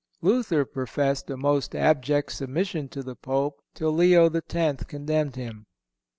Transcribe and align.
Luther 0.23 0.65
professed 0.65 1.29
a 1.29 1.37
most 1.37 1.75
abject 1.75 2.31
submission 2.31 2.89
to 2.89 3.03
the 3.03 3.15
Pope 3.15 3.61
till 3.75 3.91
Leo 3.91 4.31
X. 4.31 4.83
condemned 4.85 5.35
him. 5.35 5.67